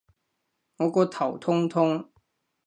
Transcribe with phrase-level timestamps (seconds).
[0.77, 2.09] 我個頭痛痛